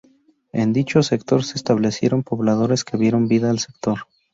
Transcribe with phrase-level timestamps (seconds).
[0.51, 3.99] En dicho sector, se establecieron pobladores que dieron vida al sector.